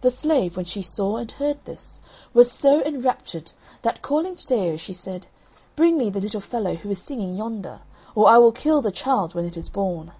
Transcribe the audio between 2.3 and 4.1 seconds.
was so enraptured that,